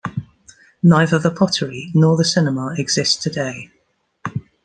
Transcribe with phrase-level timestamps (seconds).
[0.81, 3.69] Neither the pottery nor the cinema exist today.